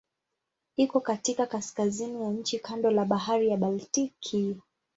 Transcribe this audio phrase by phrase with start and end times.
[0.75, 4.57] Iko katika kaskazini ya nchi kando la Bahari ya Baltiki.